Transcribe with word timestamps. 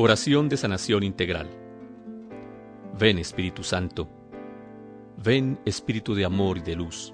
Oración 0.00 0.48
de 0.48 0.56
sanación 0.56 1.02
integral. 1.02 1.48
Ven 2.96 3.18
Espíritu 3.18 3.64
Santo, 3.64 4.08
ven 5.16 5.58
Espíritu 5.64 6.14
de 6.14 6.24
amor 6.24 6.58
y 6.58 6.60
de 6.60 6.76
luz. 6.76 7.12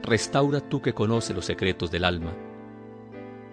Restaura 0.00 0.60
tú 0.60 0.80
que 0.80 0.92
conoces 0.92 1.34
los 1.34 1.44
secretos 1.44 1.90
del 1.90 2.04
alma. 2.04 2.32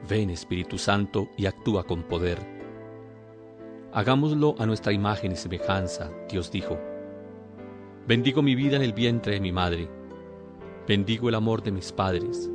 Ven 0.07 0.29
Espíritu 0.29 0.77
Santo 0.77 1.31
y 1.37 1.47
actúa 1.47 1.85
con 1.85 2.03
poder. 2.03 2.37
Hagámoslo 3.93 4.53
a 4.59 4.67
nuestra 4.67 4.93
imagen 4.93 5.31
y 5.31 5.35
semejanza, 5.35 6.11
Dios 6.29 6.51
dijo. 6.51 6.79
Bendigo 8.05 8.43
mi 8.43 8.53
vida 8.53 8.75
en 8.75 8.83
el 8.83 8.93
vientre 8.93 9.33
de 9.33 9.39
mi 9.39 9.51
madre. 9.51 9.89
Bendigo 10.87 11.29
el 11.29 11.35
amor 11.35 11.63
de 11.63 11.71
mis 11.71 11.91
padres. 11.91 12.47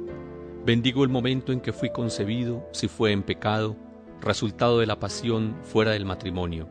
Bendigo 0.65 1.03
el 1.03 1.11
momento 1.11 1.51
en 1.51 1.61
que 1.61 1.73
fui 1.73 1.91
concebido, 1.91 2.65
si 2.71 2.87
fue 2.87 3.11
en 3.11 3.25
pecado, 3.25 3.77
resultado 4.25 4.79
de 4.79 4.87
la 4.87 4.99
pasión 4.99 5.57
fuera 5.63 5.93
del 5.93 6.07
matrimonio. 6.07 6.69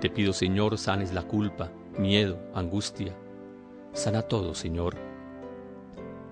Te 0.00 0.10
pido, 0.10 0.32
Señor, 0.32 0.76
sanes 0.78 1.12
la 1.14 1.22
culpa, 1.22 1.72
miedo, 1.98 2.38
angustia. 2.54 3.16
Sana 3.92 4.22
todo, 4.22 4.54
Señor. 4.54 4.96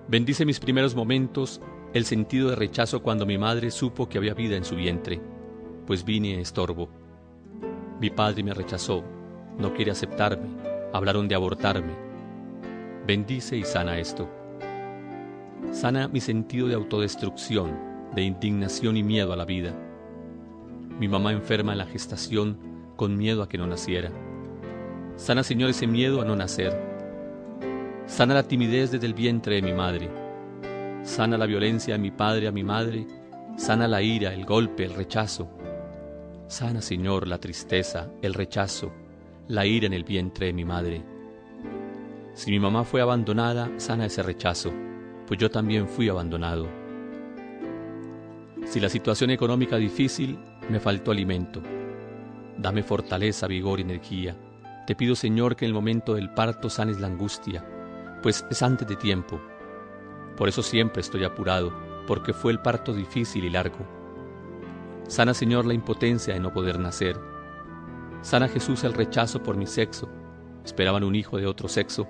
Bendice 0.07 0.45
mis 0.45 0.59
primeros 0.59 0.93
momentos, 0.93 1.61
el 1.93 2.05
sentido 2.05 2.49
de 2.49 2.55
rechazo 2.55 3.01
cuando 3.01 3.25
mi 3.25 3.37
madre 3.37 3.71
supo 3.71 4.07
que 4.07 4.17
había 4.17 4.33
vida 4.33 4.55
en 4.55 4.65
su 4.65 4.75
vientre, 4.75 5.21
pues 5.87 6.03
vine 6.03 6.33
en 6.33 6.41
estorbo. 6.41 6.89
Mi 7.99 8.09
padre 8.09 8.43
me 8.43 8.53
rechazó, 8.53 9.03
no 9.57 9.73
quiere 9.73 9.91
aceptarme, 9.91 10.49
hablaron 10.93 11.27
de 11.27 11.35
abortarme. 11.35 11.93
Bendice 13.07 13.57
y 13.57 13.63
sana 13.63 13.97
esto. 13.97 14.29
Sana 15.71 16.07
mi 16.07 16.19
sentido 16.19 16.67
de 16.67 16.75
autodestrucción, 16.75 17.90
de 18.15 18.23
indignación 18.23 18.97
y 18.97 19.03
miedo 19.03 19.33
a 19.33 19.35
la 19.35 19.45
vida. 19.45 19.73
Mi 20.99 21.07
mamá 21.07 21.31
enferma 21.31 21.71
en 21.71 21.79
la 21.79 21.85
gestación 21.85 22.57
con 22.95 23.17
miedo 23.17 23.41
a 23.41 23.49
que 23.49 23.57
no 23.57 23.65
naciera. 23.65 24.11
Sana, 25.15 25.43
Señor, 25.43 25.69
ese 25.69 25.87
miedo 25.87 26.21
a 26.21 26.25
no 26.25 26.35
nacer. 26.35 26.77
Sana 28.05 28.33
la 28.33 28.43
timidez 28.43 28.91
desde 28.91 29.07
el 29.07 29.13
vientre 29.13 29.55
de 29.55 29.61
mi 29.61 29.73
madre. 29.73 30.09
Sana 31.03 31.37
la 31.37 31.45
violencia 31.45 31.93
de 31.95 31.99
mi 31.99 32.11
padre 32.11 32.47
a 32.47 32.51
mi 32.51 32.63
madre. 32.63 33.07
Sana 33.57 33.87
la 33.87 34.01
ira, 34.01 34.33
el 34.33 34.45
golpe, 34.45 34.85
el 34.85 34.93
rechazo. 34.93 35.49
Sana, 36.47 36.81
Señor, 36.81 37.27
la 37.27 37.39
tristeza, 37.39 38.09
el 38.21 38.33
rechazo, 38.33 38.91
la 39.47 39.65
ira 39.65 39.87
en 39.87 39.93
el 39.93 40.03
vientre 40.03 40.47
de 40.47 40.53
mi 40.53 40.65
madre. 40.65 41.01
Si 42.33 42.51
mi 42.51 42.59
mamá 42.59 42.83
fue 42.83 43.01
abandonada, 43.01 43.71
sana 43.77 44.05
ese 44.05 44.23
rechazo, 44.23 44.71
pues 45.27 45.39
yo 45.39 45.49
también 45.49 45.87
fui 45.87 46.09
abandonado. 46.09 46.80
Si 48.65 48.79
la 48.79 48.89
situación 48.89 49.31
económica 49.31 49.77
difícil, 49.77 50.37
me 50.69 50.79
faltó 50.79 51.11
alimento. 51.11 51.61
Dame 52.57 52.83
fortaleza, 52.83 53.47
vigor 53.47 53.79
y 53.79 53.83
energía. 53.83 54.35
Te 54.87 54.95
pido, 54.95 55.15
Señor, 55.15 55.55
que 55.55 55.65
en 55.65 55.69
el 55.69 55.73
momento 55.73 56.13
del 56.13 56.29
parto 56.33 56.69
sanes 56.69 56.99
la 56.99 57.07
angustia, 57.07 57.65
pues 58.21 58.45
es 58.49 58.61
antes 58.61 58.87
de 58.87 58.95
tiempo. 58.95 59.41
Por 60.37 60.47
eso 60.47 60.63
siempre 60.63 61.01
estoy 61.01 61.23
apurado, 61.23 61.73
porque 62.07 62.33
fue 62.33 62.51
el 62.51 62.59
parto 62.59 62.93
difícil 62.93 63.45
y 63.45 63.49
largo. 63.49 63.85
Sana, 65.07 65.33
Señor, 65.33 65.65
la 65.65 65.73
impotencia 65.73 66.33
de 66.33 66.39
no 66.39 66.53
poder 66.53 66.79
nacer. 66.79 67.19
Sana, 68.21 68.47
Jesús, 68.47 68.83
el 68.83 68.93
rechazo 68.93 69.43
por 69.43 69.57
mi 69.57 69.67
sexo. 69.67 70.07
Esperaban 70.63 71.03
un 71.03 71.15
hijo 71.15 71.37
de 71.37 71.47
otro 71.47 71.67
sexo. 71.67 72.07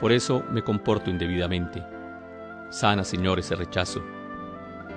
Por 0.00 0.12
eso 0.12 0.42
me 0.50 0.62
comporto 0.62 1.10
indebidamente. 1.10 1.82
Sana, 2.70 3.04
Señor, 3.04 3.38
ese 3.38 3.54
rechazo. 3.54 4.02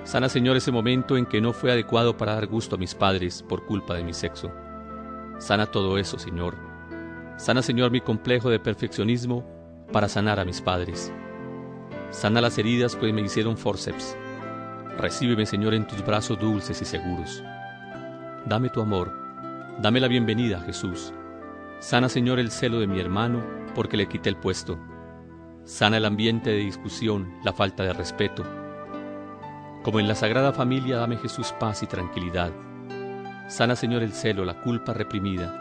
Sana, 0.04 0.30
Señor, 0.30 0.56
ese 0.56 0.72
momento 0.72 1.16
en 1.16 1.26
que 1.26 1.40
no 1.40 1.52
fue 1.52 1.70
adecuado 1.70 2.16
para 2.16 2.34
dar 2.34 2.46
gusto 2.46 2.76
a 2.76 2.78
mis 2.78 2.94
padres 2.94 3.44
por 3.46 3.66
culpa 3.66 3.94
de 3.94 4.02
mi 4.02 4.14
sexo. 4.14 4.50
Sana 5.38 5.66
todo 5.66 5.98
eso, 5.98 6.18
Señor. 6.18 6.56
Sana, 7.36 7.62
Señor, 7.62 7.90
mi 7.90 8.00
complejo 8.00 8.48
de 8.50 8.58
perfeccionismo 8.58 9.44
para 9.92 10.08
sanar 10.08 10.40
a 10.40 10.44
mis 10.44 10.60
padres. 10.60 11.12
Sana 12.10 12.40
las 12.40 12.56
heridas 12.58 12.96
que 12.96 13.12
me 13.12 13.20
hicieron 13.20 13.58
forceps. 13.58 14.16
Recíbeme, 14.98 15.44
Señor, 15.44 15.74
en 15.74 15.86
tus 15.86 16.04
brazos 16.04 16.38
dulces 16.40 16.80
y 16.80 16.84
seguros. 16.84 17.42
Dame 18.46 18.70
tu 18.70 18.80
amor. 18.80 19.12
Dame 19.80 20.00
la 20.00 20.08
bienvenida, 20.08 20.60
Jesús. 20.60 21.12
Sana, 21.78 22.08
Señor, 22.08 22.38
el 22.38 22.50
celo 22.50 22.80
de 22.80 22.86
mi 22.86 23.00
hermano 23.00 23.44
porque 23.74 23.98
le 23.98 24.08
quité 24.08 24.30
el 24.30 24.36
puesto. 24.36 24.78
Sana 25.64 25.98
el 25.98 26.06
ambiente 26.06 26.50
de 26.50 26.56
discusión, 26.56 27.32
la 27.44 27.52
falta 27.52 27.84
de 27.84 27.92
respeto 27.92 28.59
como 29.82 29.98
en 29.98 30.08
la 30.08 30.14
Sagrada 30.14 30.52
Familia, 30.52 30.98
dame 30.98 31.16
Jesús 31.16 31.54
paz 31.58 31.82
y 31.82 31.86
tranquilidad. 31.86 32.52
Sana, 33.48 33.74
Señor, 33.74 34.02
el 34.02 34.12
celo, 34.12 34.44
la 34.44 34.60
culpa 34.60 34.92
reprimida. 34.92 35.58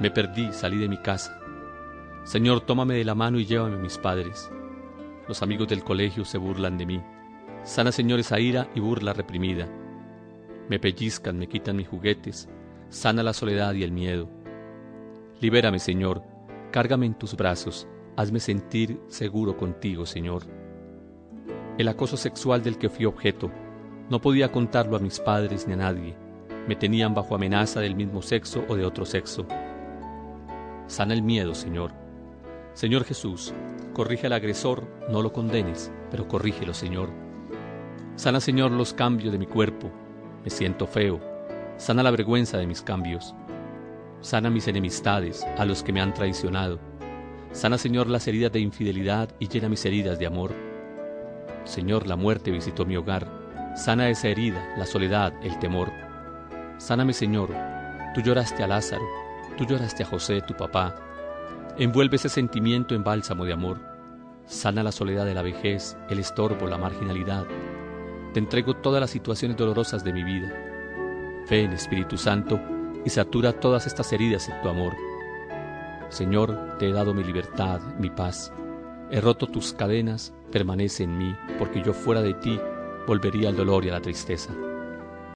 Me 0.00 0.10
perdí, 0.10 0.52
salí 0.52 0.78
de 0.78 0.88
mi 0.88 0.96
casa. 0.96 1.38
Señor, 2.24 2.62
tómame 2.62 2.94
de 2.94 3.04
la 3.04 3.14
mano 3.14 3.38
y 3.38 3.44
llévame 3.44 3.76
a 3.76 3.78
mis 3.80 3.98
padres. 3.98 4.50
Los 5.28 5.42
amigos 5.42 5.68
del 5.68 5.84
colegio 5.84 6.24
se 6.24 6.38
burlan 6.38 6.78
de 6.78 6.86
mí. 6.86 7.02
Sana, 7.62 7.92
Señor, 7.92 8.20
esa 8.20 8.40
ira 8.40 8.68
y 8.74 8.80
burla 8.80 9.12
reprimida. 9.12 9.68
Me 10.68 10.78
pellizcan, 10.78 11.38
me 11.38 11.46
quitan 11.46 11.76
mis 11.76 11.88
juguetes. 11.88 12.48
Sana 12.88 13.22
la 13.22 13.34
soledad 13.34 13.74
y 13.74 13.82
el 13.82 13.92
miedo. 13.92 14.30
Libérame, 15.40 15.78
Señor. 15.78 16.22
Cárgame 16.72 17.04
en 17.04 17.14
tus 17.14 17.36
brazos. 17.36 17.86
Hazme 18.16 18.40
sentir 18.40 18.98
seguro 19.08 19.58
contigo, 19.58 20.06
Señor 20.06 20.65
el 21.78 21.88
acoso 21.88 22.16
sexual 22.16 22.62
del 22.62 22.78
que 22.78 22.88
fui 22.88 23.04
objeto. 23.04 23.50
No 24.08 24.20
podía 24.20 24.50
contarlo 24.50 24.96
a 24.96 25.00
mis 25.00 25.20
padres 25.20 25.66
ni 25.66 25.74
a 25.74 25.76
nadie. 25.76 26.16
Me 26.66 26.76
tenían 26.76 27.14
bajo 27.14 27.34
amenaza 27.34 27.80
del 27.80 27.94
mismo 27.94 28.22
sexo 28.22 28.64
o 28.68 28.76
de 28.76 28.84
otro 28.84 29.04
sexo. 29.04 29.46
Sana 30.86 31.14
el 31.14 31.22
miedo, 31.22 31.54
Señor. 31.54 31.92
Señor 32.72 33.04
Jesús, 33.04 33.52
corrige 33.92 34.26
al 34.26 34.32
agresor, 34.32 34.86
no 35.10 35.22
lo 35.22 35.32
condenes, 35.32 35.92
pero 36.10 36.28
corrígelo, 36.28 36.74
Señor. 36.74 37.10
Sana, 38.16 38.40
Señor, 38.40 38.70
los 38.70 38.94
cambios 38.94 39.32
de 39.32 39.38
mi 39.38 39.46
cuerpo. 39.46 39.90
Me 40.44 40.50
siento 40.50 40.86
feo. 40.86 41.20
Sana 41.76 42.02
la 42.02 42.10
vergüenza 42.10 42.56
de 42.56 42.66
mis 42.66 42.80
cambios. 42.80 43.34
Sana 44.20 44.48
mis 44.48 44.68
enemistades, 44.68 45.44
a 45.58 45.64
los 45.66 45.82
que 45.82 45.92
me 45.92 46.00
han 46.00 46.14
traicionado. 46.14 46.78
Sana, 47.52 47.76
Señor, 47.76 48.08
las 48.08 48.26
heridas 48.26 48.52
de 48.52 48.60
infidelidad 48.60 49.28
y 49.38 49.48
llena 49.48 49.68
mis 49.68 49.84
heridas 49.84 50.18
de 50.18 50.26
amor. 50.26 50.65
Señor, 51.66 52.06
la 52.06 52.16
muerte 52.16 52.52
visitó 52.52 52.86
mi 52.86 52.96
hogar. 52.96 53.26
Sana 53.74 54.08
esa 54.08 54.28
herida, 54.28 54.74
la 54.78 54.86
soledad, 54.86 55.34
el 55.42 55.58
temor. 55.58 55.90
Sáname, 56.78 57.12
Señor. 57.12 57.50
Tú 58.14 58.20
lloraste 58.22 58.62
a 58.62 58.68
Lázaro, 58.68 59.04
tú 59.58 59.64
lloraste 59.64 60.04
a 60.04 60.06
José, 60.06 60.40
tu 60.40 60.54
papá. 60.54 60.94
Envuelve 61.76 62.16
ese 62.16 62.28
sentimiento 62.28 62.94
en 62.94 63.04
bálsamo 63.04 63.44
de 63.44 63.52
amor. 63.52 63.80
Sana 64.46 64.82
la 64.82 64.92
soledad 64.92 65.26
de 65.26 65.34
la 65.34 65.42
vejez, 65.42 65.98
el 66.08 66.20
estorbo, 66.20 66.68
la 66.68 66.78
marginalidad. 66.78 67.44
Te 68.32 68.38
entrego 68.38 68.76
todas 68.76 69.00
las 69.00 69.10
situaciones 69.10 69.56
dolorosas 69.56 70.04
de 70.04 70.12
mi 70.12 70.22
vida. 70.22 70.52
Ven, 71.50 71.72
Espíritu 71.72 72.16
Santo, 72.16 72.60
y 73.04 73.10
satura 73.10 73.52
todas 73.52 73.86
estas 73.86 74.12
heridas 74.12 74.48
en 74.48 74.62
tu 74.62 74.68
amor. 74.68 74.94
Señor, 76.10 76.76
te 76.78 76.88
he 76.88 76.92
dado 76.92 77.12
mi 77.12 77.24
libertad, 77.24 77.80
mi 77.98 78.08
paz. 78.08 78.52
He 79.10 79.20
roto 79.20 79.46
tus 79.46 79.72
cadenas, 79.72 80.34
permanece 80.50 81.04
en 81.04 81.16
mí, 81.16 81.34
porque 81.58 81.82
yo 81.82 81.92
fuera 81.92 82.22
de 82.22 82.34
ti 82.34 82.60
volvería 83.06 83.48
al 83.48 83.56
dolor 83.56 83.84
y 83.84 83.88
a 83.88 83.92
la 83.92 84.00
tristeza. 84.00 84.52